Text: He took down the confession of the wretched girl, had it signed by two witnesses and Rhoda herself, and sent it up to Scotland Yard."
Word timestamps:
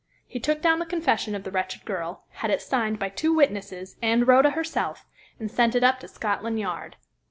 He 0.25 0.39
took 0.39 0.63
down 0.63 0.79
the 0.79 0.87
confession 0.87 1.35
of 1.35 1.43
the 1.43 1.51
wretched 1.51 1.85
girl, 1.85 2.23
had 2.41 2.49
it 2.49 2.63
signed 2.63 2.97
by 2.97 3.09
two 3.09 3.31
witnesses 3.35 3.97
and 4.01 4.27
Rhoda 4.27 4.49
herself, 4.49 5.05
and 5.39 5.51
sent 5.51 5.75
it 5.75 5.83
up 5.83 5.99
to 5.99 6.07
Scotland 6.07 6.59
Yard." 6.59 6.95